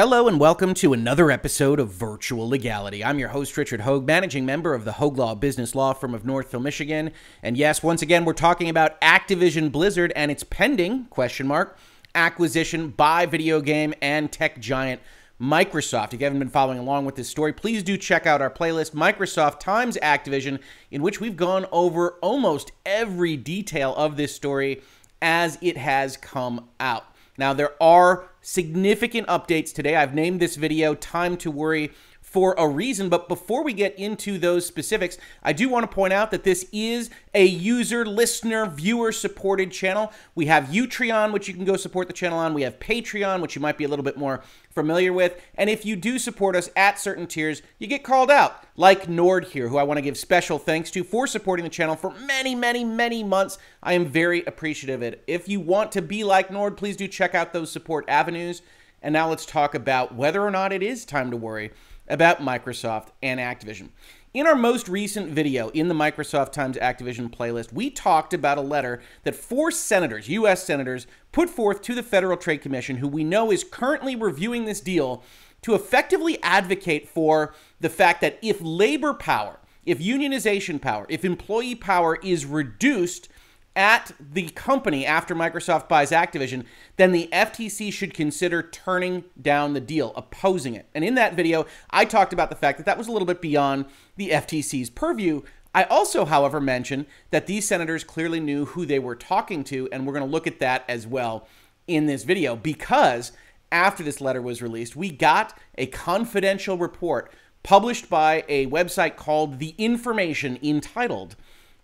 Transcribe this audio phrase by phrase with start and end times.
[0.00, 3.04] Hello and welcome to another episode of Virtual Legality.
[3.04, 6.24] I'm your host, Richard Hogue, managing member of the Hogue Law Business Law Firm of
[6.24, 7.10] Northville, Michigan.
[7.42, 11.76] And yes, once again, we're talking about Activision Blizzard and its pending, question mark,
[12.14, 15.02] acquisition by video game and tech giant
[15.38, 16.14] Microsoft.
[16.14, 18.92] If you haven't been following along with this story, please do check out our playlist,
[18.92, 20.60] Microsoft times Activision,
[20.90, 24.80] in which we've gone over almost every detail of this story
[25.20, 27.04] as it has come out.
[27.36, 29.96] Now, there are significant updates today.
[29.96, 31.92] I've named this video Time to Worry
[32.30, 33.08] for a reason.
[33.08, 36.64] But before we get into those specifics, I do want to point out that this
[36.72, 40.12] is a user, listener, viewer supported channel.
[40.36, 42.54] We have Utreon, which you can go support the channel on.
[42.54, 45.40] We have Patreon, which you might be a little bit more familiar with.
[45.56, 49.44] And if you do support us at certain tiers, you get called out, like Nord
[49.44, 52.54] here, who I want to give special thanks to for supporting the channel for many,
[52.54, 53.58] many, many months.
[53.82, 55.22] I am very appreciative of it.
[55.26, 58.62] If you want to be like Nord, please do check out those support avenues.
[59.02, 61.72] And now let's talk about whether or not it is time to worry
[62.08, 63.90] about Microsoft and Activision.
[64.32, 68.62] In our most recent video in the Microsoft Times Activision playlist, we talked about a
[68.62, 70.64] letter that four senators, U.S.
[70.64, 74.80] senators, put forth to the Federal Trade Commission, who we know is currently reviewing this
[74.80, 75.22] deal
[75.62, 81.74] to effectively advocate for the fact that if labor power, if unionization power, if employee
[81.74, 83.28] power is reduced
[83.76, 86.64] at the company after Microsoft buys Activision,
[86.96, 90.88] then the FTC should consider turning down the deal, opposing it.
[90.94, 93.40] And in that video, I talked about the fact that that was a little bit
[93.40, 95.42] beyond the FTC's purview.
[95.72, 100.04] I also, however, mentioned that these senators clearly knew who they were talking to, and
[100.04, 101.46] we're going to look at that as well
[101.86, 103.32] in this video because
[103.72, 107.32] after this letter was released, we got a confidential report
[107.62, 111.36] published by a website called The Information entitled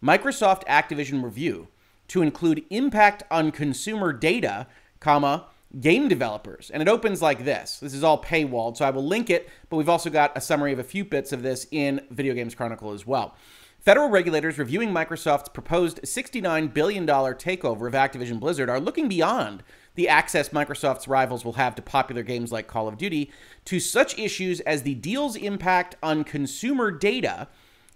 [0.02, 1.68] Microsoft Activision Review
[2.08, 4.66] to include impact on consumer data,
[5.00, 5.46] comma,
[5.80, 6.70] game developers.
[6.70, 7.80] And it opens like this.
[7.80, 10.72] This is all paywalled, so I will link it, but we've also got a summary
[10.72, 13.34] of a few bits of this in Video Games Chronicle as well.
[13.80, 19.62] Federal regulators reviewing Microsoft's proposed $69 billion takeover of Activision Blizzard are looking beyond
[19.96, 23.30] the access Microsoft's rivals will have to popular games like Call of Duty
[23.64, 27.48] to such issues as the deal's impact on consumer data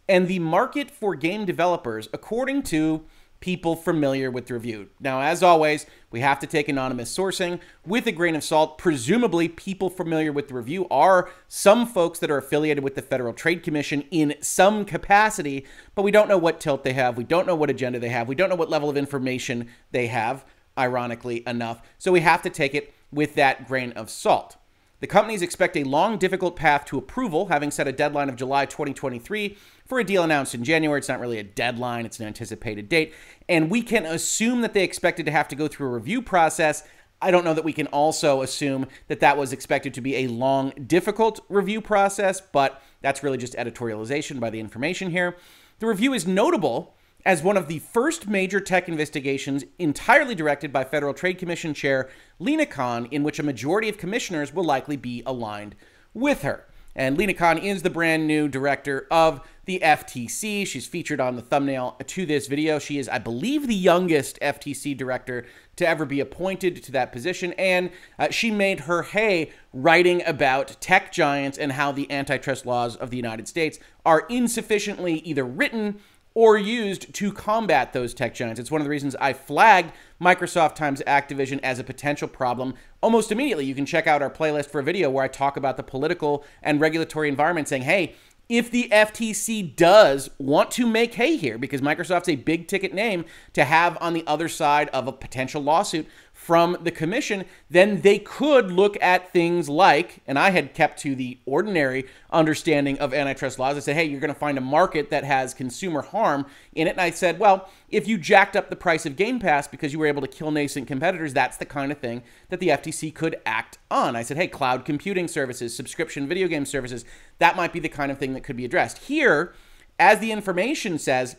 [0.09, 3.05] and the market for game developers, according to
[3.41, 4.89] people familiar with the review.
[5.01, 8.77] Now, as always, we have to take anonymous sourcing with a grain of salt.
[8.77, 13.33] Presumably, people familiar with the review are some folks that are affiliated with the Federal
[13.33, 17.17] Trade Commission in some capacity, but we don't know what tilt they have.
[17.17, 18.29] We don't know what agenda they have.
[18.29, 20.45] We don't know what level of information they have,
[20.81, 21.83] ironically enough.
[21.99, 24.57] So we have to take it with that grain of salt.
[25.01, 28.67] The companies expect a long, difficult path to approval, having set a deadline of July
[28.67, 30.99] 2023 for a deal announced in January.
[30.99, 33.15] It's not really a deadline, it's an anticipated date.
[33.49, 36.87] And we can assume that they expected to have to go through a review process.
[37.23, 40.27] I don't know that we can also assume that that was expected to be a
[40.27, 45.37] long, difficult review process, but that's really just editorialization by the information here.
[45.79, 46.95] The review is notable
[47.25, 52.09] as one of the first major tech investigations entirely directed by Federal Trade Commission Chair
[52.39, 55.75] Lina Khan, in which a majority of commissioners will likely be aligned
[56.15, 56.67] with her.
[56.97, 60.67] And Lina Khan is the brand new director of the FTC.
[60.67, 62.81] She's featured on the thumbnail to this video.
[62.81, 67.53] She is, I believe, the youngest FTC director to ever be appointed to that position.
[67.53, 72.97] And uh, she made her hay writing about tech giants and how the antitrust laws
[72.97, 76.01] of the United States are insufficiently either written
[76.41, 78.59] or used to combat those tech giants.
[78.59, 83.31] It's one of the reasons I flagged Microsoft times Activision as a potential problem almost
[83.31, 83.67] immediately.
[83.67, 86.43] You can check out our playlist for a video where I talk about the political
[86.63, 88.15] and regulatory environment saying, hey,
[88.49, 93.27] if the FTC does want to make hay here, because Microsoft's a big ticket name
[93.53, 96.07] to have on the other side of a potential lawsuit
[96.41, 101.15] from the commission, then they could look at things like, and I had kept to
[101.15, 103.77] the ordinary understanding of antitrust laws.
[103.77, 106.93] I said, hey, you're going to find a market that has consumer harm in it.
[106.93, 109.99] And I said, well, if you jacked up the price of Game Pass because you
[109.99, 113.37] were able to kill nascent competitors, that's the kind of thing that the FTC could
[113.45, 114.17] act on.
[114.17, 117.05] I said, hey, cloud computing services, subscription video game services,
[117.39, 118.97] that might be the kind of thing that could be addressed.
[118.97, 119.53] Here,
[119.99, 121.37] as the information says,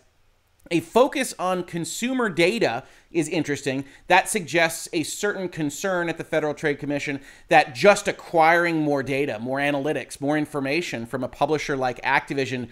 [0.71, 3.85] a focus on consumer data is interesting.
[4.07, 7.19] That suggests a certain concern at the Federal Trade Commission
[7.50, 12.69] that just acquiring more data, more analytics, more information from a publisher like Activision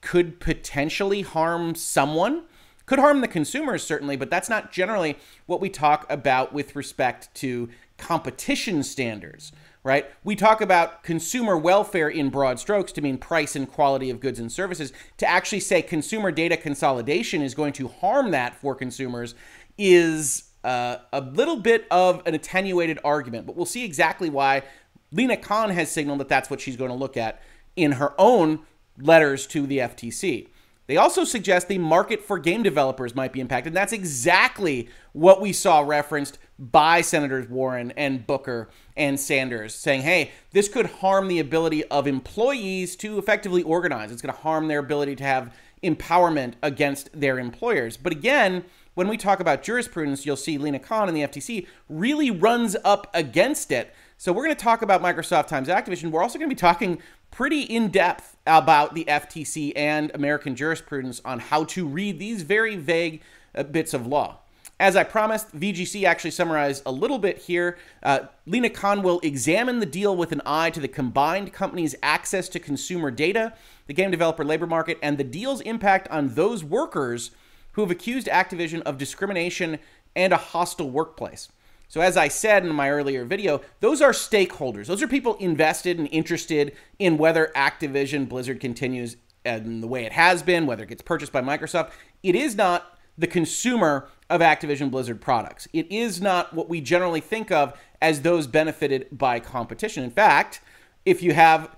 [0.00, 2.42] could potentially harm someone.
[2.84, 5.16] Could harm the consumers, certainly, but that's not generally
[5.46, 9.52] what we talk about with respect to competition standards
[9.86, 10.10] right?
[10.24, 14.40] We talk about consumer welfare in broad strokes to mean price and quality of goods
[14.40, 14.92] and services.
[15.18, 19.36] To actually say consumer data consolidation is going to harm that for consumers
[19.78, 24.64] is uh, a little bit of an attenuated argument, but we'll see exactly why
[25.12, 27.40] Lina Khan has signaled that that's what she's going to look at
[27.76, 28.58] in her own
[28.98, 30.48] letters to the FTC.
[30.86, 33.70] They also suggest the market for game developers might be impacted.
[33.72, 40.02] And that's exactly what we saw referenced by Senators Warren and Booker and Sanders, saying,
[40.02, 44.10] hey, this could harm the ability of employees to effectively organize.
[44.10, 47.96] It's going to harm their ability to have empowerment against their employers.
[47.96, 52.30] But again, when we talk about jurisprudence, you'll see Lina Khan and the FTC really
[52.30, 53.94] runs up against it.
[54.16, 56.10] So we're going to talk about Microsoft times Activision.
[56.10, 57.02] We're also going to be talking
[57.36, 62.76] pretty in depth about the FTC and American jurisprudence on how to read these very
[62.76, 63.20] vague
[63.54, 64.38] uh, bits of law.
[64.80, 67.76] As I promised, VGC actually summarized a little bit here.
[68.02, 72.48] Uh, Lina Khan will examine the deal with an eye to the combined company's access
[72.48, 73.52] to consumer data,
[73.86, 77.32] the game developer labor market, and the deal's impact on those workers
[77.72, 79.78] who have accused Activision of discrimination
[80.14, 81.50] and a hostile workplace.
[81.88, 84.86] So, as I said in my earlier video, those are stakeholders.
[84.86, 90.12] Those are people invested and interested in whether Activision Blizzard continues in the way it
[90.12, 91.90] has been, whether it gets purchased by Microsoft.
[92.22, 95.68] It is not the consumer of Activision Blizzard products.
[95.72, 100.04] It is not what we generally think of as those benefited by competition.
[100.04, 100.60] In fact,
[101.04, 101.74] if you have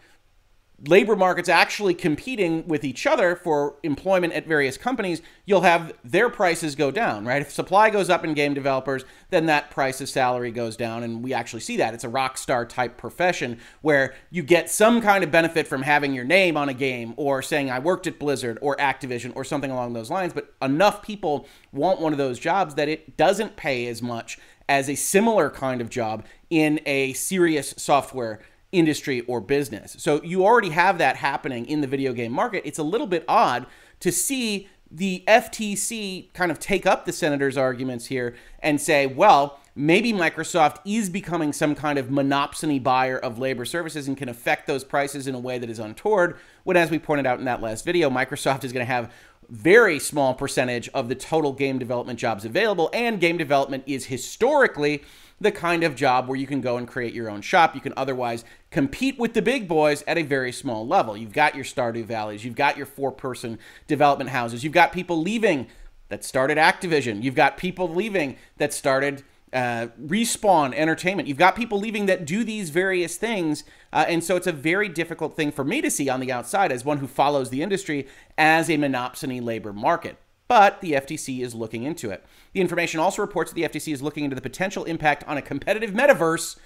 [0.86, 6.28] labor markets actually competing with each other for employment at various companies, you'll have their
[6.28, 7.42] prices go down, right?
[7.42, 11.02] If supply goes up in game developers, then that price of salary goes down.
[11.02, 11.94] And we actually see that.
[11.94, 16.14] It's a rock star type profession where you get some kind of benefit from having
[16.14, 19.72] your name on a game or saying, I worked at Blizzard or Activision or something
[19.72, 20.32] along those lines.
[20.32, 24.38] But enough people want one of those jobs that it doesn't pay as much
[24.68, 28.40] as a similar kind of job in a serious software
[28.72, 29.96] industry or business.
[29.98, 32.62] So you already have that happening in the video game market.
[32.64, 33.66] It's a little bit odd
[34.00, 39.60] to see the FTC kind of take up the senator's arguments here and say, well,
[39.74, 44.66] maybe Microsoft is becoming some kind of monopsony buyer of labor services and can affect
[44.66, 46.38] those prices in a way that is untoward.
[46.64, 49.12] When, as we pointed out in that last video, Microsoft is going to have
[49.50, 55.02] very small percentage of the total game development jobs available, and game development is historically
[55.40, 57.74] the kind of job where you can go and create your own shop.
[57.74, 61.16] You can otherwise compete with the big boys at a very small level.
[61.16, 65.20] You've got your Stardew Valleys, you've got your four person development houses, you've got people
[65.20, 65.68] leaving
[66.08, 69.22] that started Activision, you've got people leaving that started.
[69.50, 71.26] Uh, respawn entertainment.
[71.26, 73.64] You've got people leaving that do these various things.
[73.94, 76.70] Uh, and so it's a very difficult thing for me to see on the outside
[76.70, 78.06] as one who follows the industry
[78.36, 80.18] as a monopsony labor market
[80.48, 82.24] but the FTC is looking into it.
[82.52, 85.42] The information also reports that the FTC is looking into the potential impact on a
[85.42, 86.56] competitive metaverse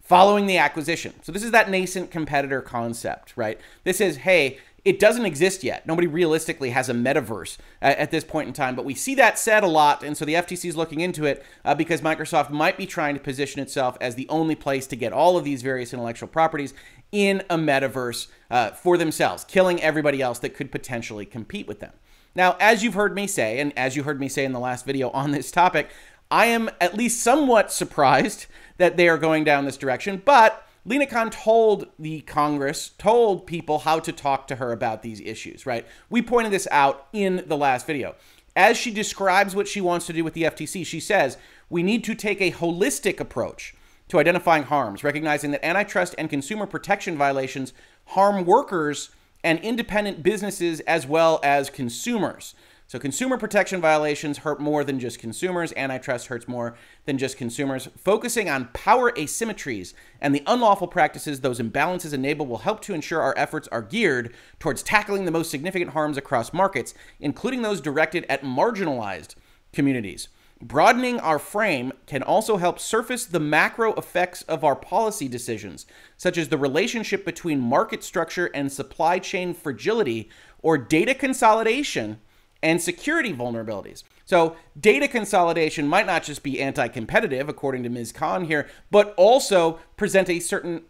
[0.00, 1.14] following the acquisition.
[1.22, 3.58] So this is that nascent competitor concept, right?
[3.84, 5.86] This is, hey, it doesn't exist yet.
[5.86, 9.38] Nobody realistically has a metaverse at, at, this point in time, but we see that
[9.38, 12.78] said a lot, and so the FTC is looking into it uh, because Microsoft might
[12.78, 15.92] be trying to position itself as the only place to get all of these various
[15.92, 16.72] intellectual properties
[17.12, 21.92] in a metaverse uh, for themselves, killing everybody else that could potentially compete with them.
[22.34, 24.86] Now, as you've heard me say, and as you heard me say in the last
[24.86, 25.90] video on this topic,
[26.30, 28.46] I am at least somewhat surprised
[28.78, 33.80] that they are going down this direction, but Lina Khan told the Congress, told people
[33.80, 35.86] how to talk to her about these issues, right?
[36.08, 38.14] We pointed this out in the last video.
[38.56, 41.36] As she describes what she wants to do with the FTC, she says,
[41.68, 43.74] we need to take a holistic approach
[44.08, 47.72] to identifying harms, recognizing that antitrust and consumer protection violations
[48.06, 49.10] harm workers
[49.42, 52.54] and independent businesses as well as consumers.
[52.90, 55.72] So, consumer protection violations hurt more than just consumers.
[55.76, 57.88] Antitrust hurts more than just consumers.
[57.96, 63.22] Focusing on power asymmetries and the unlawful practices those imbalances enable will help to ensure
[63.22, 68.26] our efforts are geared towards tackling the most significant harms across markets, including those directed
[68.28, 69.36] at marginalized
[69.72, 70.26] communities.
[70.62, 75.86] Broadening our frame can also help surface the macro effects of our policy decisions,
[76.18, 80.28] such as the relationship between market structure and supply chain fragility,
[80.62, 82.20] or data consolidation
[82.62, 84.02] and security vulnerabilities.
[84.26, 88.12] So, data consolidation might not just be anti competitive, according to Ms.
[88.12, 90.82] Khan here, but also present a certain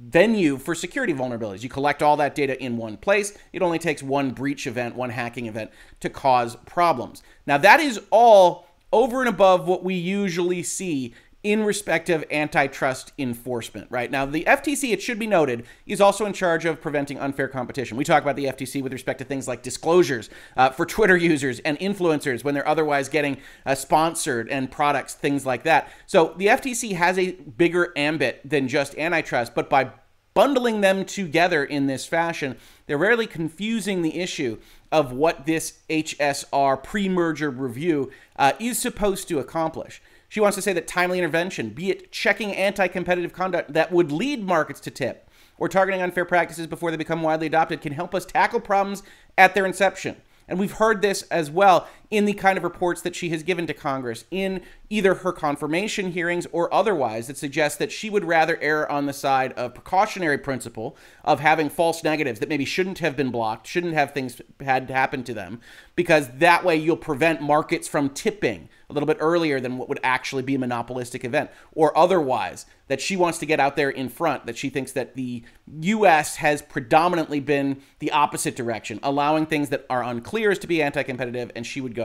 [0.00, 1.62] venue for security vulnerabilities.
[1.62, 3.36] You collect all that data in one place.
[3.52, 7.22] It only takes one breach event, one hacking event to cause problems.
[7.46, 13.12] Now, that is all over and above what we usually see in respect of antitrust
[13.18, 14.10] enforcement, right?
[14.10, 17.96] Now, the FTC, it should be noted, is also in charge of preventing unfair competition.
[17.96, 21.58] We talk about the FTC with respect to things like disclosures uh, for Twitter users
[21.60, 25.88] and influencers when they're otherwise getting uh, sponsored and products, things like that.
[26.06, 29.92] So the FTC has a bigger ambit than just antitrust, but by
[30.34, 32.56] bundling them together in this fashion,
[32.90, 34.58] they're rarely confusing the issue
[34.90, 40.02] of what this HSR pre merger review uh, is supposed to accomplish.
[40.28, 44.10] She wants to say that timely intervention, be it checking anti competitive conduct that would
[44.10, 48.12] lead markets to tip, or targeting unfair practices before they become widely adopted, can help
[48.12, 49.04] us tackle problems
[49.38, 50.16] at their inception.
[50.48, 53.66] And we've heard this as well in the kind of reports that she has given
[53.68, 58.58] to Congress in either her confirmation hearings or otherwise that suggests that she would rather
[58.60, 63.16] err on the side of precautionary principle of having false negatives that maybe shouldn't have
[63.16, 65.60] been blocked, shouldn't have things had happen to them,
[65.94, 70.00] because that way you'll prevent markets from tipping a little bit earlier than what would
[70.02, 74.08] actually be a monopolistic event, or otherwise that she wants to get out there in
[74.08, 75.44] front, that she thinks that the
[75.82, 80.82] US has predominantly been the opposite direction, allowing things that are unclear as to be
[80.82, 81.99] anti competitive, and she would go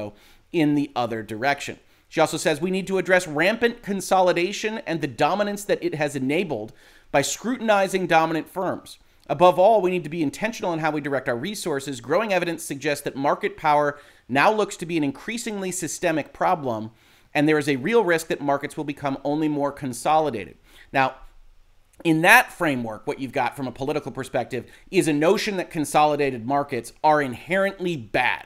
[0.52, 1.80] in the other direction.
[2.08, 6.16] She also says we need to address rampant consolidation and the dominance that it has
[6.16, 6.72] enabled
[7.12, 9.00] by scrutinizing dominant firms.
[9.28, 12.00] Above all, we need to be intentional in how we direct our resources.
[12.00, 14.00] Growing evidence suggests that market power
[14.30, 16.92] now looks to be an increasingly systemic problem,
[17.34, 20.58] and there is a real risk that markets will become only more consolidated.
[20.94, 21.16] Now,
[22.04, 26.46] in that framework, what you've got from a political perspective is a notion that consolidated
[26.46, 28.46] markets are inherently bad.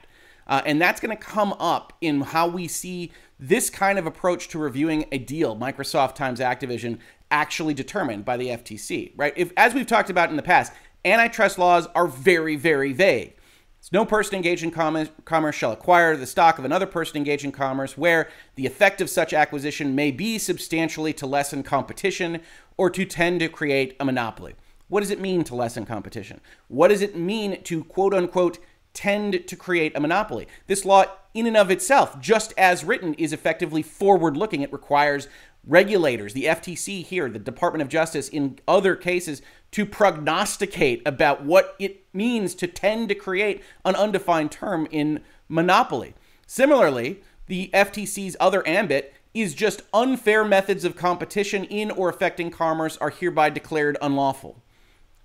[0.49, 4.47] Uh, and that's going to come up in how we see this kind of approach
[4.49, 6.97] to reviewing a deal, Microsoft times Activision,
[7.29, 9.31] actually determined by the FTC, right?
[9.37, 10.73] If, as we've talked about in the past,
[11.05, 13.35] antitrust laws are very, very vague.
[13.77, 17.45] It's no person engaged in commerce, commerce shall acquire the stock of another person engaged
[17.45, 22.41] in commerce where the effect of such acquisition may be substantially to lessen competition
[22.75, 24.55] or to tend to create a monopoly.
[24.89, 26.41] What does it mean to lessen competition?
[26.67, 28.57] What does it mean to quote unquote
[28.93, 30.47] tend to create a monopoly.
[30.67, 34.61] This law, in and of itself, just as written, is effectively forward looking.
[34.61, 35.27] It requires
[35.65, 39.41] regulators, the FTC here, the Department of Justice, in other cases,
[39.71, 46.15] to prognosticate about what it means to tend to create an undefined term in monopoly.
[46.47, 52.97] Similarly, the FTC's other ambit is just unfair methods of competition in or affecting commerce
[52.97, 54.61] are hereby declared unlawful.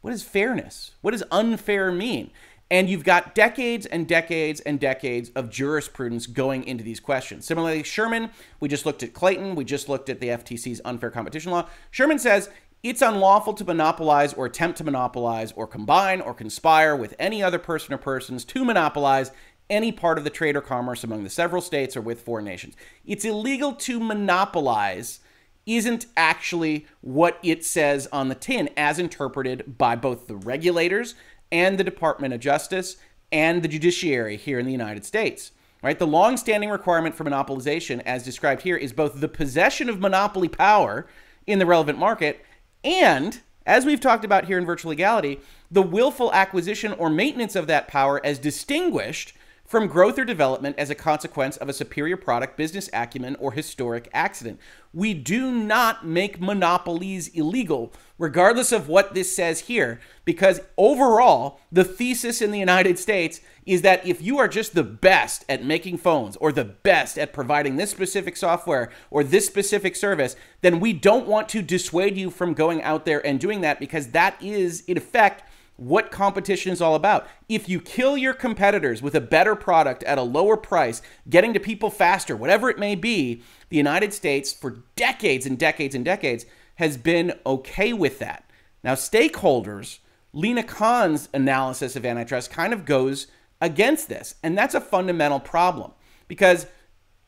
[0.03, 0.91] What is fairness?
[1.01, 2.31] What does unfair mean?
[2.75, 7.47] And you've got decades and decades and decades of jurisprudence going into these questions.
[7.47, 11.53] Similarly, Sherman, we just looked at Clayton, we just looked at the FTC's unfair competition
[11.53, 11.69] law.
[11.93, 12.51] Sherman says
[12.83, 17.61] it's unlawful to monopolize or attempt to monopolize or combine or conspire with any other
[17.61, 19.31] person or persons to monopolize
[19.71, 22.75] any part of the trade or commerce among the several states or with foreign nations.
[23.07, 25.21] It's illegal to monopolize
[25.67, 31.15] isn't actually what it says on the tin as interpreted by both the regulators
[31.55, 32.97] and the Department of Justice
[33.31, 35.53] and the judiciary here in the United States.
[35.83, 35.99] Right?
[35.99, 41.07] The long-standing requirement for monopolization, as described here, is both the possession of monopoly power
[41.47, 42.45] in the relevant market
[42.83, 47.67] and, as we've talked about here in virtual legality, the willful acquisition or maintenance of
[47.67, 49.35] that power as distinguished
[49.65, 54.11] from growth or development as a consequence of a superior product, business acumen, or historic
[54.13, 54.61] accident.
[54.93, 61.83] We do not make monopolies illegal, regardless of what this says here, because overall, the
[61.83, 65.97] thesis in the United States is that if you are just the best at making
[65.97, 70.93] phones or the best at providing this specific software or this specific service, then we
[70.93, 74.83] don't want to dissuade you from going out there and doing that because that is,
[74.83, 75.43] in effect,
[75.77, 77.27] what competition is all about.
[77.49, 81.61] If you kill your competitors with a better product at a lower price, getting to
[81.61, 86.47] people faster, whatever it may be, the United States, for decades and decades and decades,
[86.77, 88.49] has been okay with that.
[88.83, 89.99] Now, stakeholders,
[90.33, 93.27] Lina Khan's analysis of antitrust kind of goes
[93.61, 94.35] against this.
[94.43, 95.93] And that's a fundamental problem
[96.29, 96.67] because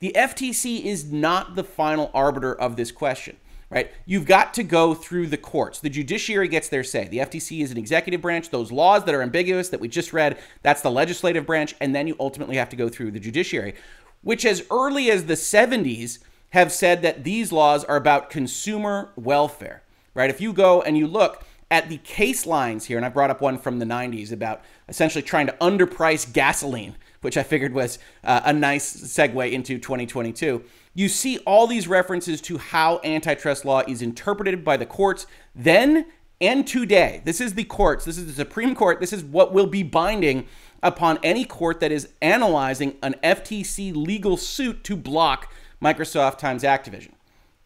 [0.00, 3.36] the FTC is not the final arbiter of this question
[3.70, 3.90] right?
[4.04, 5.80] You've got to go through the courts.
[5.80, 7.08] The judiciary gets their say.
[7.08, 8.50] The FTC is an executive branch.
[8.50, 11.74] Those laws that are ambiguous that we just read, that's the legislative branch.
[11.80, 13.74] And then you ultimately have to go through the judiciary,
[14.22, 16.20] which as early as the 70s
[16.50, 19.82] have said that these laws are about consumer welfare,
[20.14, 20.30] right?
[20.30, 23.40] If you go and you look, at the case lines here, and I brought up
[23.40, 26.96] one from the 90s about essentially trying to underprice gasoline,
[27.26, 30.64] which I figured was uh, a nice segue into 2022
[30.96, 36.06] you see all these references to how antitrust law is interpreted by the courts then
[36.40, 37.20] and today.
[37.24, 40.46] This is the courts, this is the Supreme Court, this is what will be binding
[40.82, 45.52] upon any court that is analyzing an FTC legal suit to block
[45.82, 47.12] Microsoft times Activision.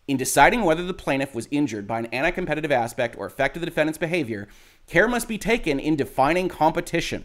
[0.09, 3.67] In deciding whether the plaintiff was injured by an anti competitive aspect or affected the
[3.67, 4.49] defendant's behavior,
[4.88, 7.25] care must be taken in defining competition.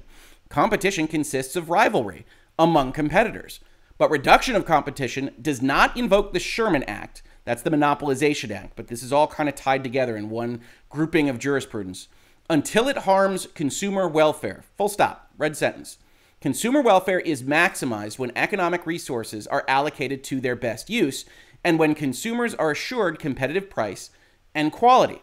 [0.50, 2.25] Competition consists of rivalry
[2.58, 3.60] among competitors.
[3.98, 7.24] But reduction of competition does not invoke the Sherman Act.
[7.46, 11.30] That's the Monopolization Act, but this is all kind of tied together in one grouping
[11.30, 12.08] of jurisprudence.
[12.50, 14.64] Until it harms consumer welfare.
[14.78, 15.32] Full stop.
[15.38, 15.98] Red sentence.
[16.42, 21.25] Consumer welfare is maximized when economic resources are allocated to their best use,
[21.64, 24.12] and when consumers are assured competitive price
[24.54, 25.22] and quality.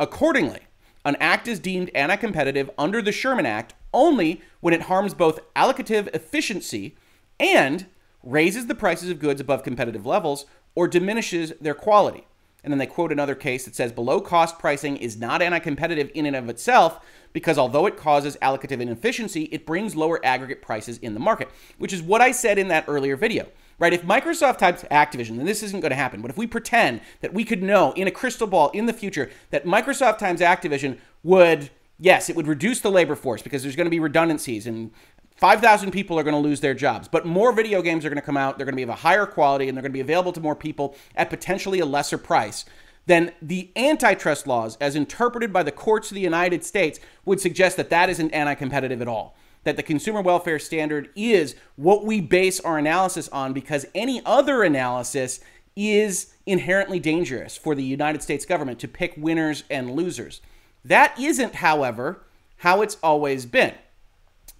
[0.00, 0.60] Accordingly,
[1.04, 5.40] an act is deemed anti competitive under the Sherman Act only when it harms both
[5.54, 6.96] allocative efficiency
[7.38, 7.86] and
[8.22, 12.26] raises the prices of goods above competitive levels or diminishes their quality.
[12.64, 16.10] And then they quote another case that says below cost pricing is not anti competitive
[16.14, 20.98] in and of itself because although it causes allocative inefficiency, it brings lower aggregate prices
[20.98, 23.48] in the market, which is what I said in that earlier video.
[23.78, 23.92] Right?
[23.92, 27.34] If Microsoft types Activision, then this isn't going to happen, but if we pretend that
[27.34, 31.70] we could know in a crystal ball in the future that Microsoft times Activision would,
[32.02, 34.90] yes, it would reduce the labor force because there's going to be redundancies and
[35.36, 38.26] 5,000 people are going to lose their jobs, but more video games are going to
[38.26, 38.58] come out.
[38.58, 40.40] They're going to be of a higher quality and they're going to be available to
[40.40, 42.64] more people at potentially a lesser price.
[43.06, 47.76] Then the antitrust laws, as interpreted by the courts of the United States, would suggest
[47.76, 49.36] that that isn't anti competitive at all.
[49.64, 54.62] That the consumer welfare standard is what we base our analysis on because any other
[54.62, 55.40] analysis
[55.74, 60.40] is inherently dangerous for the United States government to pick winners and losers.
[60.84, 62.24] That isn't, however,
[62.58, 63.74] how it's always been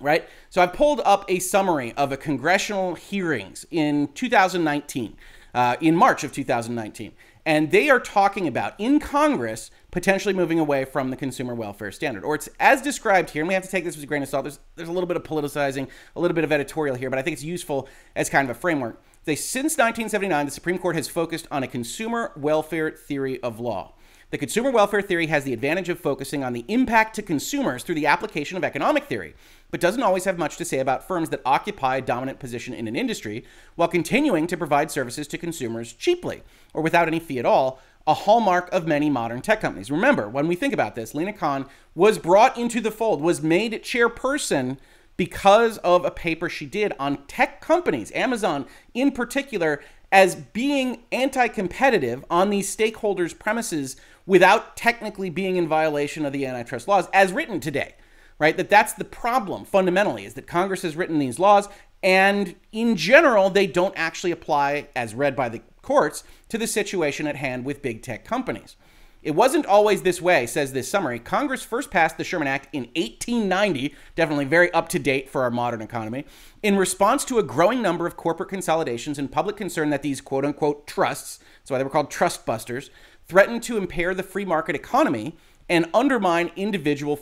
[0.02, 0.28] right?
[0.50, 5.16] So I pulled up a summary of a congressional hearings in 2019,
[5.54, 7.12] uh, in March of 2019.
[7.44, 12.24] And they are talking about in Congress potentially moving away from the consumer welfare standard.
[12.24, 14.28] Or it's as described here, and we have to take this with a grain of
[14.28, 14.44] salt.
[14.44, 17.22] There's, there's a little bit of politicizing, a little bit of editorial here, but I
[17.22, 19.02] think it's useful as kind of a framework.
[19.24, 23.94] They, since 1979, the Supreme Court has focused on a consumer welfare theory of law.
[24.32, 27.96] The consumer welfare theory has the advantage of focusing on the impact to consumers through
[27.96, 29.34] the application of economic theory,
[29.70, 32.88] but doesn't always have much to say about firms that occupy a dominant position in
[32.88, 37.44] an industry while continuing to provide services to consumers cheaply or without any fee at
[37.44, 39.90] all, a hallmark of many modern tech companies.
[39.90, 43.82] Remember, when we think about this, Lina Khan was brought into the fold, was made
[43.82, 44.78] chairperson
[45.18, 48.64] because of a paper she did on tech companies, Amazon
[48.94, 56.24] in particular, as being anti competitive on these stakeholders' premises without technically being in violation
[56.24, 57.94] of the antitrust laws as written today.
[58.38, 58.56] Right?
[58.56, 61.68] That that's the problem fundamentally is that Congress has written these laws
[62.02, 67.26] and in general they don't actually apply as read by the courts to the situation
[67.26, 68.76] at hand with big tech companies.
[69.22, 71.20] It wasn't always this way, says this summary.
[71.20, 75.50] Congress first passed the Sherman Act in 1890, definitely very up to date for our
[75.50, 76.24] modern economy,
[76.60, 80.44] in response to a growing number of corporate consolidations and public concern that these quote
[80.44, 82.90] unquote trusts, that's why they were called trust busters,
[83.32, 85.34] threatened to impair the free market economy
[85.66, 87.18] and undermine individual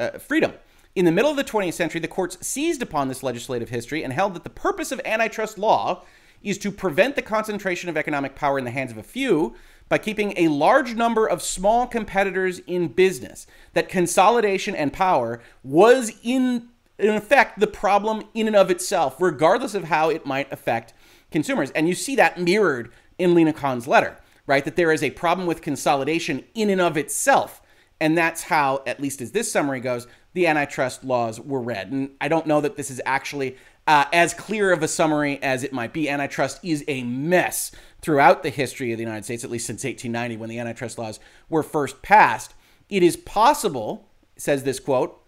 [0.00, 0.52] uh, freedom.
[0.96, 4.12] In the middle of the 20th century, the courts seized upon this legislative history and
[4.12, 6.02] held that the purpose of antitrust law
[6.42, 9.54] is to prevent the concentration of economic power in the hands of a few
[9.88, 13.46] by keeping a large number of small competitors in business.
[13.74, 19.74] That consolidation and power was in in effect the problem in and of itself, regardless
[19.74, 20.94] of how it might affect
[21.30, 21.70] consumers.
[21.72, 24.64] And you see that mirrored in Lina Khan's letter, right?
[24.64, 27.62] That there is a problem with consolidation in and of itself.
[28.00, 31.92] And that's how, at least as this summary goes, the antitrust laws were read.
[31.92, 35.62] And I don't know that this is actually uh, as clear of a summary as
[35.62, 36.08] it might be.
[36.08, 40.36] Antitrust is a mess throughout the history of the United States, at least since 1890
[40.36, 42.54] when the antitrust laws were first passed.
[42.88, 45.23] It is possible, says this quote,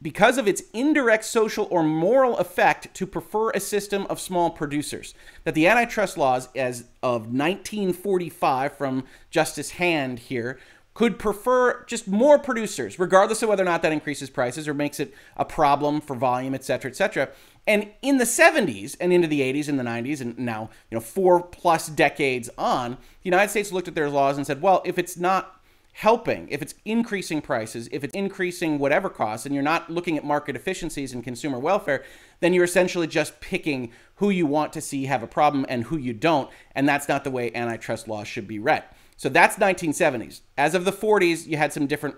[0.00, 5.14] because of its indirect social or moral effect to prefer a system of small producers.
[5.44, 10.58] That the antitrust laws, as of 1945 from Justice Hand here,
[10.94, 14.98] could prefer just more producers, regardless of whether or not that increases prices or makes
[14.98, 17.28] it a problem for volume, et cetera, et cetera.
[17.68, 21.00] And in the 70s and into the 80s and the 90s, and now, you know,
[21.00, 24.98] four plus decades on, the United States looked at their laws and said, well, if
[24.98, 25.57] it's not
[25.98, 30.22] helping, if it's increasing prices, if it's increasing whatever costs, and you're not looking at
[30.22, 32.04] market efficiencies and consumer welfare,
[32.38, 35.96] then you're essentially just picking who you want to see have a problem and who
[35.96, 36.48] you don't.
[36.72, 38.84] And that's not the way antitrust law should be read.
[39.16, 40.42] So that's 1970s.
[40.56, 42.14] As of the 40s, you had some different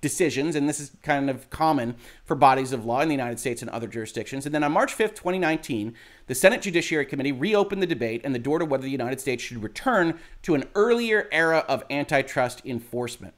[0.00, 3.62] decisions, and this is kind of common for bodies of law in the United States
[3.62, 4.46] and other jurisdictions.
[4.46, 5.94] And then on March 5th, 2019,
[6.26, 9.42] the Senate Judiciary Committee reopened the debate and the door to whether the United States
[9.42, 13.34] should return to an earlier era of antitrust enforcement.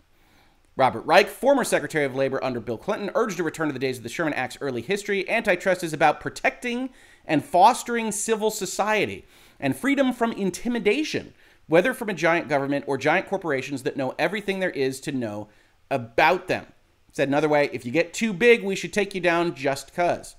[0.75, 3.99] Robert Reich, former Secretary of Labor under Bill Clinton, urged a return to the days
[3.99, 5.29] of the Sherman Act's early history.
[5.29, 6.89] Antitrust is about protecting
[7.27, 9.27] and fostering civil society
[9.61, 11.35] and freedom from intimidation
[11.73, 15.49] whether from a giant government or giant corporations that know everything there is to know
[15.93, 16.67] about them.
[17.13, 20.35] Said another way, if you get too big, we should take you down just cuz.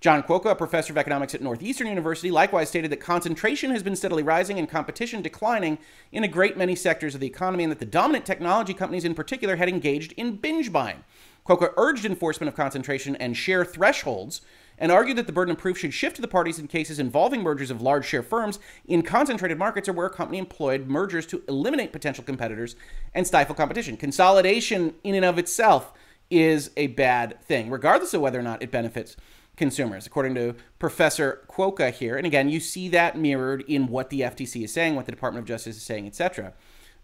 [0.00, 3.96] John Kwoka, a professor of economics at Northeastern University, likewise stated that concentration has been
[3.96, 5.78] steadily rising and competition declining
[6.12, 9.14] in a great many sectors of the economy, and that the dominant technology companies in
[9.14, 11.02] particular had engaged in binge buying.
[11.44, 14.42] Kwoka urged enforcement of concentration and share thresholds
[14.78, 17.42] and argued that the burden of proof should shift to the parties in cases involving
[17.42, 21.42] mergers of large share firms in concentrated markets or where a company employed mergers to
[21.48, 22.76] eliminate potential competitors
[23.14, 23.96] and stifle competition.
[23.96, 25.92] Consolidation, in and of itself,
[26.30, 29.16] is a bad thing, regardless of whether or not it benefits
[29.56, 32.16] consumers, according to Professor Kwoka here.
[32.16, 35.42] And again, you see that mirrored in what the FTC is saying, what the Department
[35.42, 36.54] of Justice is saying, etc.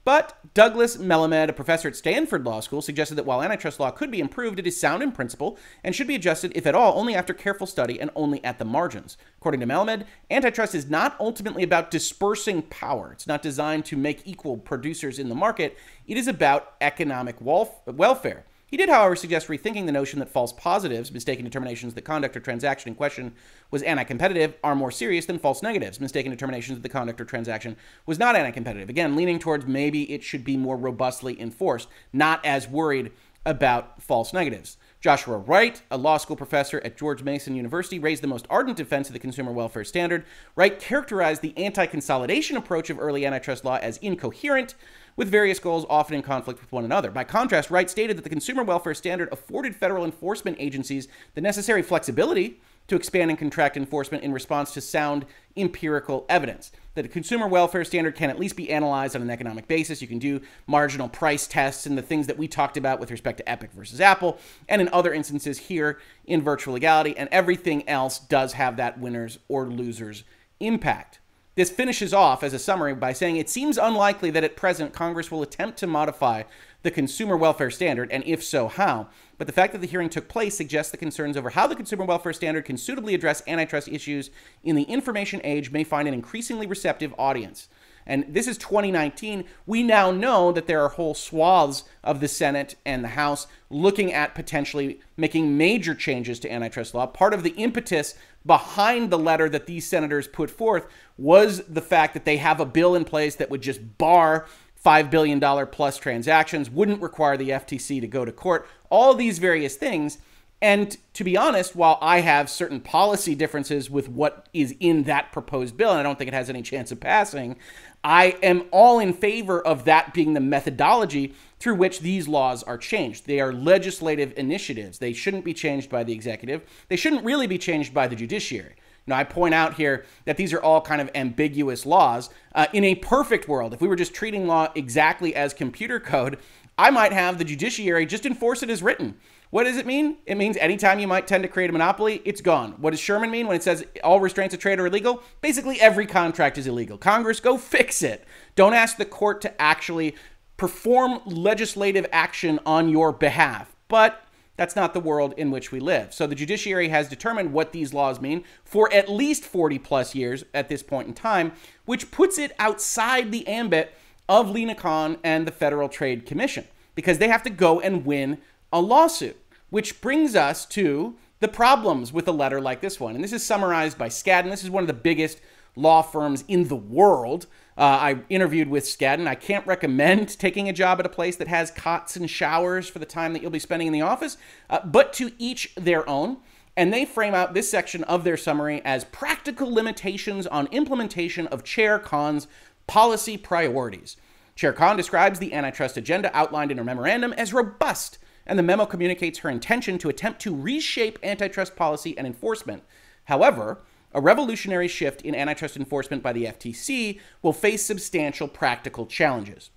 [0.05, 4.11] But Douglas Melamed, a professor at Stanford Law School, suggested that while antitrust law could
[4.11, 7.15] be improved, it is sound in principle and should be adjusted, if at all, only
[7.15, 9.17] after careful study and only at the margins.
[9.39, 13.13] According to Melamed, antitrust is not ultimately about dispersing power.
[13.13, 15.79] It's not designed to make equal producers in the market.
[16.07, 18.45] It is about economic welfare.
[18.67, 22.41] He did, however, suggest rethinking the notion that false positives, mistaken determinations that conduct or
[22.41, 23.35] transaction in question
[23.71, 27.25] was anti competitive, are more serious than false negatives, mistaken determinations that the conduct or
[27.25, 28.89] transaction was not anti competitive.
[28.89, 33.13] Again, leaning towards maybe it should be more robustly enforced, not as worried
[33.47, 34.79] about false negatives.
[35.01, 39.09] Joshua Wright, a law school professor at George Mason University, raised the most ardent defense
[39.09, 40.25] of the consumer welfare standard.
[40.57, 44.75] Wright characterized the anti consolidation approach of early antitrust law as incoherent,
[45.17, 47.11] with various goals often in conflict with one another.
[47.11, 51.83] By contrast, Wright stated that the consumer welfare standard afforded federal enforcement agencies the necessary
[51.83, 55.25] flexibility to expand and contract enforcement in response to sound
[55.57, 56.71] empirical evidence.
[56.95, 60.03] That a consumer welfare standard can at least be analyzed on an economic basis.
[60.03, 63.39] You can do marginal price tests and the things that we talked about with respect
[63.39, 68.19] to Epic versus Apple, and in other instances here in virtual legality, and everything else
[68.19, 70.25] does have that winners or losers
[70.61, 71.21] impact.
[71.57, 75.31] This finishes off as a summary by saying it seems unlikely that at present Congress
[75.31, 76.43] will attempt to modify
[76.83, 79.09] the consumer welfare standard, and if so, how.
[79.39, 82.05] But the fact that the hearing took place suggests the concerns over how the consumer
[82.05, 84.31] welfare standard can suitably address antitrust issues
[84.65, 87.69] in the information age may find an increasingly receptive audience.
[88.07, 89.45] And this is 2019.
[89.67, 94.13] We now know that there are whole swaths of the Senate and the House looking
[94.13, 97.07] at potentially making major changes to antitrust law.
[97.07, 98.15] Part of the impetus
[98.47, 100.87] behind the letter that these senators put forth
[101.17, 104.47] was the fact that they have a bill in place that would just bar
[104.85, 109.77] $5 billion plus transactions, wouldn't require the FTC to go to court, all these various
[109.77, 110.19] things.
[110.61, 115.33] And to be honest, while I have certain policy differences with what is in that
[115.33, 117.57] proposed bill, and I don't think it has any chance of passing,
[118.05, 122.77] I am all in favor of that being the methodology through which these laws are
[122.77, 123.27] changed.
[123.27, 124.99] They are legislative initiatives.
[124.99, 126.63] They shouldn't be changed by the executive.
[126.89, 128.75] They shouldn't really be changed by the judiciary.
[129.07, 132.31] Now, I point out here that these are all kind of ambiguous laws.
[132.55, 136.39] Uh, in a perfect world, if we were just treating law exactly as computer code,
[136.77, 139.17] I might have the judiciary just enforce it as written.
[139.55, 140.17] What does it mean?
[140.27, 142.73] It means anytime you might tend to create a monopoly, it's gone.
[142.73, 145.23] What does Sherman mean when it says all restraints of trade are illegal?
[145.43, 146.99] Basically, every contract is illegal.
[146.99, 148.27] Congress, go fix it.
[148.57, 150.17] Don't ask the court to actually
[150.57, 153.77] perform legislative action on your behalf.
[153.87, 156.13] But that's not the world in which we live.
[156.13, 160.45] So the judiciary has determined what these laws mean for at least 40 plus years
[160.53, 161.53] at this point in time,
[161.85, 163.95] which puts it outside the ambit
[164.29, 168.39] of Lina Khan and the Federal Trade Commission because they have to go and win
[168.75, 169.37] a lawsuit.
[169.71, 173.15] Which brings us to the problems with a letter like this one.
[173.15, 174.51] And this is summarized by Skadden.
[174.51, 175.41] This is one of the biggest
[175.77, 177.47] law firms in the world.
[177.77, 179.27] Uh, I interviewed with Skadden.
[179.27, 182.99] I can't recommend taking a job at a place that has cots and showers for
[182.99, 184.37] the time that you'll be spending in the office,
[184.71, 186.39] uh, but to each their own.
[186.77, 191.63] And they frame out this section of their summary as practical limitations on implementation of
[191.63, 192.49] Chair Khan's
[192.87, 194.17] policy priorities.
[194.57, 198.87] Chair Khan describes the antitrust agenda outlined in her memorandum as robust and the memo
[198.87, 202.83] communicates her intention to attempt to reshape antitrust policy and enforcement.
[203.25, 203.79] However,
[204.13, 209.71] a revolutionary shift in antitrust enforcement by the FTC will face substantial practical challenges.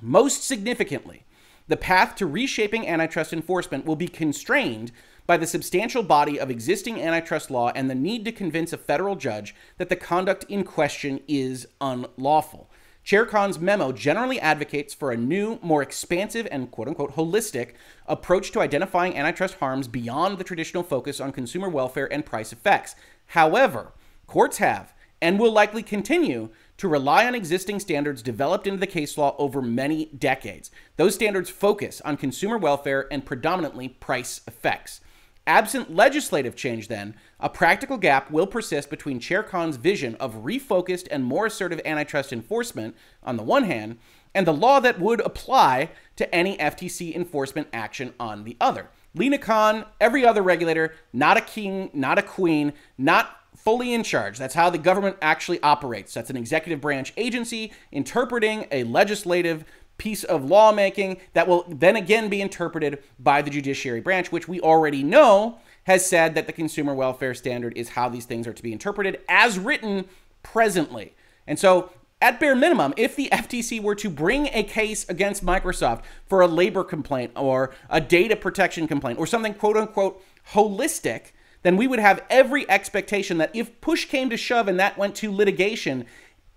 [0.00, 1.24] Most significantly,
[1.68, 4.90] the path to reshaping antitrust enforcement will be constrained
[5.26, 9.14] by the substantial body of existing antitrust law and the need to convince a federal
[9.14, 12.68] judge that the conduct in question is unlawful.
[13.02, 17.72] Chair Khan's memo generally advocates for a new, more expansive and quote unquote holistic
[18.06, 22.94] approach to identifying antitrust harms beyond the traditional focus on consumer welfare and price effects.
[23.26, 23.92] However,
[24.26, 29.18] courts have and will likely continue to rely on existing standards developed into the case
[29.18, 30.70] law over many decades.
[30.96, 35.00] Those standards focus on consumer welfare and predominantly price effects.
[35.46, 41.08] Absent legislative change, then, a practical gap will persist between Chair Khan's vision of refocused
[41.10, 43.98] and more assertive antitrust enforcement on the one hand,
[44.34, 48.90] and the law that would apply to any FTC enforcement action on the other.
[49.14, 54.38] Lina Khan, every other regulator, not a king, not a queen, not fully in charge.
[54.38, 56.14] That's how the government actually operates.
[56.14, 59.64] That's an executive branch agency interpreting a legislative
[60.00, 64.58] piece of lawmaking that will then again be interpreted by the judiciary branch, which we
[64.58, 68.62] already know has said that the consumer welfare standard is how these things are to
[68.62, 70.06] be interpreted as written
[70.42, 71.14] presently.
[71.46, 71.90] And so,
[72.22, 76.46] at bare minimum, if the FTC were to bring a case against Microsoft for a
[76.46, 81.32] labor complaint or a data protection complaint or something quote unquote holistic,
[81.62, 85.14] then we would have every expectation that if push came to shove and that went
[85.16, 86.06] to litigation,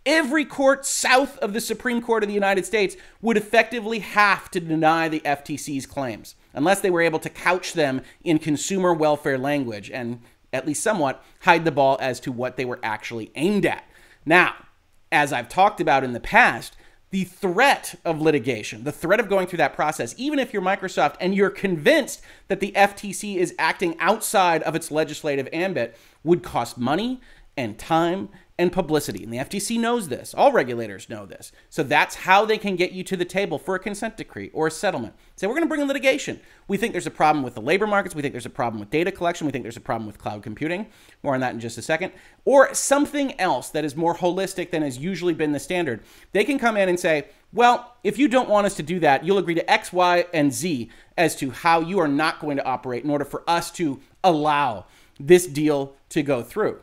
[0.05, 4.59] every court south of the Supreme Court of the United States would effectively have to
[4.59, 9.89] deny the FTC's claims unless they were able to couch them in consumer welfare language
[9.89, 10.19] and
[10.51, 13.83] at least somewhat hide the ball as to what they were actually aimed at.
[14.25, 14.53] Now,
[15.11, 16.75] as I've talked about in the past,
[17.09, 21.15] the threat of litigation, the threat of going through that process, even if you're Microsoft
[21.19, 26.77] and you're convinced that the FTC is acting outside of its legislative ambit, would cost
[26.77, 27.21] money
[27.57, 29.23] and time and publicity.
[29.23, 30.33] And the FTC knows this.
[30.33, 31.51] All regulators know this.
[31.69, 34.67] So that's how they can get you to the table for a consent decree or
[34.67, 35.15] a settlement.
[35.35, 36.39] Say, we're going to bring in litigation.
[36.67, 38.13] We think there's a problem with the labor markets.
[38.13, 39.47] We think there's a problem with data collection.
[39.47, 40.87] We think there's a problem with cloud computing.
[41.23, 42.13] More on that in just a second.
[42.45, 46.01] Or something else that is more holistic than has usually been the standard.
[46.31, 49.25] They can come in and say, well, if you don't want us to do that,
[49.25, 52.65] you'll agree to X, Y, and Z as to how you are not going to
[52.65, 54.85] operate in order for us to allow
[55.19, 56.79] this deal to go through.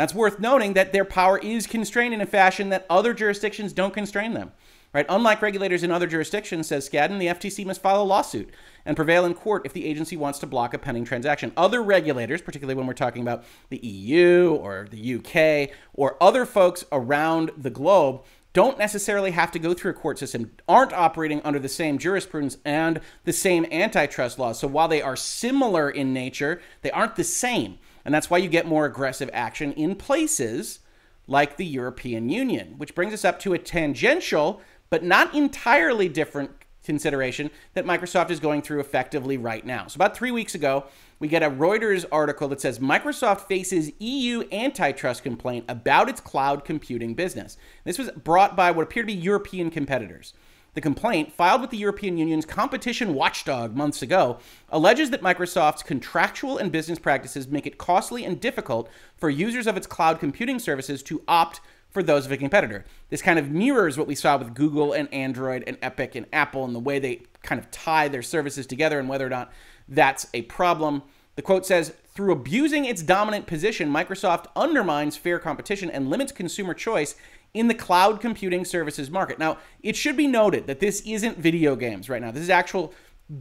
[0.00, 3.92] That's worth noting that their power is constrained in a fashion that other jurisdictions don't
[3.92, 4.52] constrain them.
[4.94, 5.04] Right?
[5.10, 8.48] Unlike regulators in other jurisdictions, says Skadden, the FTC must file a lawsuit
[8.86, 11.52] and prevail in court if the agency wants to block a pending transaction.
[11.54, 16.82] Other regulators, particularly when we're talking about the EU or the UK or other folks
[16.90, 21.58] around the globe, don't necessarily have to go through a court system, aren't operating under
[21.58, 24.58] the same jurisprudence and the same antitrust laws.
[24.58, 27.78] So while they are similar in nature, they aren't the same.
[28.10, 30.80] And that's why you get more aggressive action in places
[31.28, 36.50] like the European Union, which brings us up to a tangential but not entirely different
[36.82, 39.86] consideration that Microsoft is going through effectively right now.
[39.86, 40.86] So, about three weeks ago,
[41.20, 46.64] we get a Reuters article that says Microsoft faces EU antitrust complaint about its cloud
[46.64, 47.56] computing business.
[47.84, 50.34] This was brought by what appear to be European competitors.
[50.74, 56.58] The complaint, filed with the European Union's competition watchdog months ago, alleges that Microsoft's contractual
[56.58, 61.02] and business practices make it costly and difficult for users of its cloud computing services
[61.02, 62.84] to opt for those of a competitor.
[63.08, 66.64] This kind of mirrors what we saw with Google and Android and Epic and Apple
[66.64, 69.52] and the way they kind of tie their services together and whether or not
[69.88, 71.02] that's a problem.
[71.34, 76.74] The quote says, through abusing its dominant position, Microsoft undermines fair competition and limits consumer
[76.74, 77.14] choice
[77.54, 79.38] in the cloud computing services market.
[79.38, 82.30] Now, it should be noted that this isn't video games right now.
[82.30, 82.92] This is actual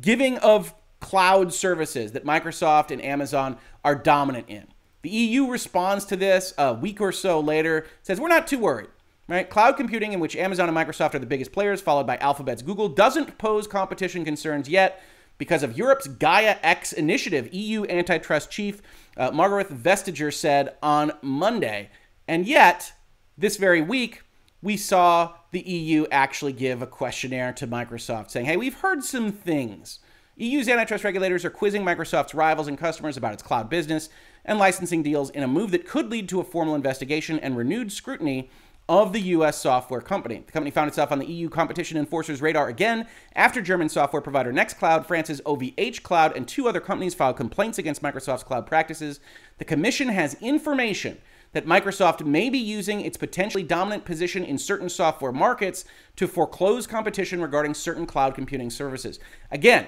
[0.02, 4.67] giving of cloud services that Microsoft and Amazon are dominant in.
[5.02, 8.89] The EU responds to this a week or so later, says, We're not too worried.
[9.28, 9.48] Right?
[9.48, 12.89] Cloud computing, in which Amazon and Microsoft are the biggest players, followed by Alphabet's Google,
[12.89, 15.04] doesn't pose competition concerns yet
[15.38, 18.82] because of Europe's Gaia X initiative, EU antitrust chief
[19.17, 21.89] uh, Margrethe Vestager said on Monday.
[22.28, 22.91] And yet,
[23.39, 24.23] this very week,
[24.62, 29.32] we saw the EU actually give a questionnaire to Microsoft saying, hey, we've heard some
[29.32, 29.99] things.
[30.36, 34.10] EU's antitrust regulators are quizzing Microsoft's rivals and customers about its cloud business
[34.43, 37.91] and licensing deals in a move that could lead to a formal investigation and renewed
[37.91, 38.49] scrutiny
[38.89, 40.43] of the US software company.
[40.45, 44.52] The company found itself on the EU competition enforcer's radar again after German software provider
[44.52, 49.19] Nextcloud, France's OVH Cloud, and two other companies filed complaints against Microsoft's cloud practices.
[49.60, 51.19] The commission has information
[51.51, 55.85] that Microsoft may be using its potentially dominant position in certain software markets
[56.15, 59.19] to foreclose competition regarding certain cloud computing services.
[59.51, 59.88] Again,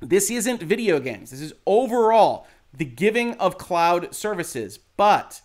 [0.00, 1.30] this isn't video games.
[1.30, 5.40] This is overall the giving of cloud services, but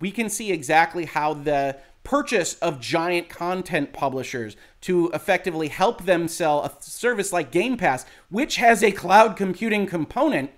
[0.00, 6.28] we can see exactly how the purchase of giant content publishers to effectively help them
[6.28, 10.50] sell a service like Game Pass, which has a cloud computing component,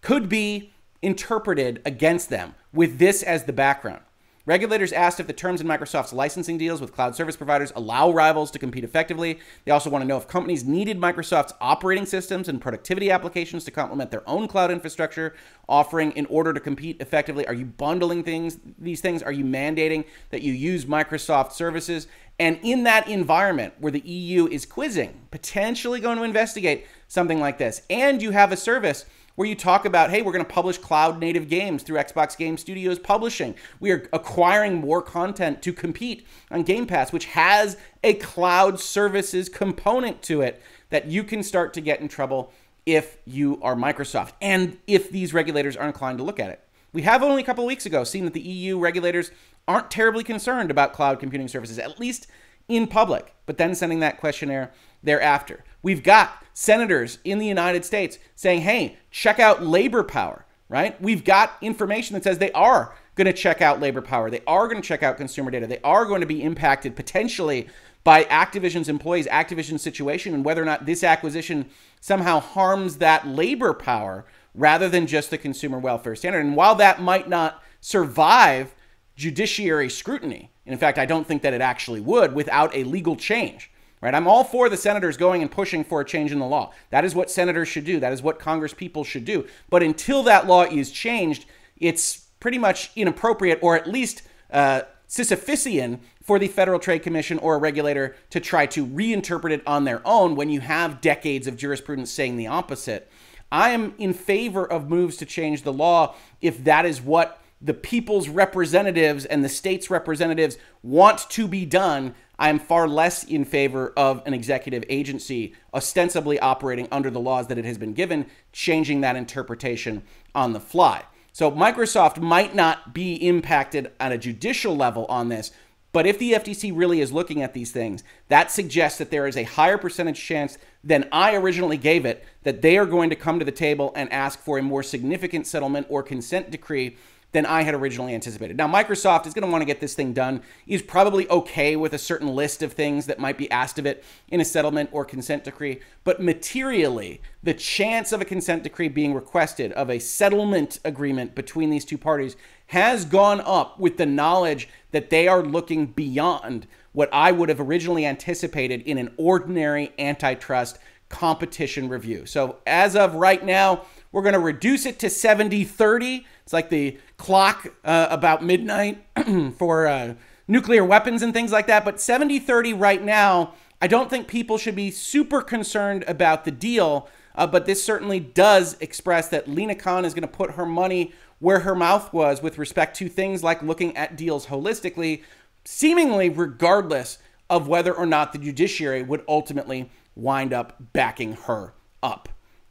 [0.00, 4.02] could be interpreted against them with this as the background.
[4.46, 8.50] Regulators asked if the terms in Microsoft's licensing deals with cloud service providers allow rivals
[8.50, 9.38] to compete effectively.
[9.64, 13.70] They also want to know if companies needed Microsoft's operating systems and productivity applications to
[13.70, 15.36] complement their own cloud infrastructure
[15.68, 17.46] offering in order to compete effectively.
[17.46, 19.22] Are you bundling things these things?
[19.22, 22.08] Are you mandating that you use Microsoft services?
[22.38, 27.58] And in that environment where the EU is quizzing, potentially going to investigate something like
[27.58, 29.04] this, and you have a service
[29.34, 32.56] where you talk about, hey, we're going to publish cloud native games through Xbox Game
[32.56, 33.54] Studios Publishing.
[33.78, 39.48] We are acquiring more content to compete on Game Pass, which has a cloud services
[39.48, 42.52] component to it that you can start to get in trouble
[42.86, 46.60] if you are Microsoft and if these regulators are inclined to look at it.
[46.92, 49.30] We have only a couple of weeks ago seen that the EU regulators
[49.68, 52.26] aren't terribly concerned about cloud computing services, at least
[52.68, 55.64] in public, but then sending that questionnaire thereafter.
[55.82, 60.44] We've got senators in the United States saying, hey, check out labor power.
[60.70, 61.00] right?
[61.02, 64.30] We've got information that says they are going to check out labor power.
[64.30, 65.66] They are going to check out consumer data.
[65.66, 67.68] They are going to be impacted potentially
[68.04, 71.68] by Activision's employees, Activision's situation, and whether or not this acquisition
[72.00, 76.40] somehow harms that labor power rather than just the consumer welfare standard.
[76.46, 78.74] And while that might not survive
[79.16, 83.69] judiciary scrutiny, in fact, I don't think that it actually would without a legal change.
[84.00, 84.14] Right?
[84.14, 86.72] I'm all for the senators going and pushing for a change in the law.
[86.88, 88.00] That is what senators should do.
[88.00, 89.46] That is what Congress people should do.
[89.68, 91.44] But until that law is changed,
[91.76, 97.56] it's pretty much inappropriate or at least uh, Sisyphusian for the Federal Trade Commission or
[97.56, 101.56] a regulator to try to reinterpret it on their own when you have decades of
[101.56, 103.10] jurisprudence saying the opposite.
[103.52, 107.74] I am in favor of moves to change the law if that is what the
[107.74, 112.14] people's representatives and the state's representatives want to be done.
[112.38, 117.48] I am far less in favor of an executive agency ostensibly operating under the laws
[117.48, 120.02] that it has been given, changing that interpretation
[120.34, 121.04] on the fly.
[121.32, 125.52] So Microsoft might not be impacted at a judicial level on this,
[125.92, 129.36] but if the FTC really is looking at these things, that suggests that there is
[129.36, 133.38] a higher percentage chance than I originally gave it that they are going to come
[133.38, 136.96] to the table and ask for a more significant settlement or consent decree
[137.32, 138.56] than I had originally anticipated.
[138.56, 140.42] Now, Microsoft is going to want to get this thing done.
[140.66, 144.04] Is probably okay with a certain list of things that might be asked of it
[144.28, 149.14] in a settlement or consent decree, but materially, the chance of a consent decree being
[149.14, 152.36] requested of a settlement agreement between these two parties
[152.68, 157.60] has gone up with the knowledge that they are looking beyond what I would have
[157.60, 162.26] originally anticipated in an ordinary antitrust competition review.
[162.26, 166.26] So, as of right now, we're going to reduce it to 70 30.
[166.42, 169.04] It's like the clock uh, about midnight
[169.56, 170.14] for uh,
[170.48, 171.84] nuclear weapons and things like that.
[171.84, 176.50] But 70 30 right now, I don't think people should be super concerned about the
[176.50, 177.08] deal.
[177.34, 181.12] Uh, but this certainly does express that Lina Khan is going to put her money
[181.38, 185.22] where her mouth was with respect to things like looking at deals holistically,
[185.64, 187.18] seemingly regardless
[187.48, 192.28] of whether or not the judiciary would ultimately wind up backing her up.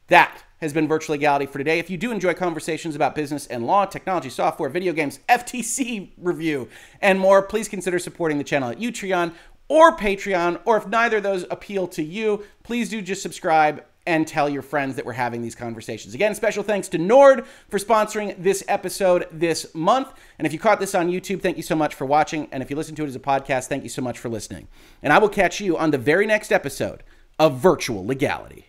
[0.08, 1.80] That has been Virtual Legality for today.
[1.80, 6.70] If you do enjoy conversations about business and law, technology, software, video games, FTC review,
[7.02, 9.34] and more, please consider supporting the channel at Utreon
[9.68, 10.60] or Patreon.
[10.66, 14.64] Or if neither of those appeal to you, please do just subscribe and tell your
[14.64, 16.16] friends that we're having these conversations.
[16.16, 20.12] Again, special thanks to Nord for sponsoring this episode this month.
[20.40, 22.48] And if you caught this on YouTube, thank you so much for watching.
[22.52, 24.68] And if you listen to it as a podcast, thank you so much for listening.
[25.04, 27.04] And I will catch you on the very next episode
[27.38, 28.69] of Virtual Legality.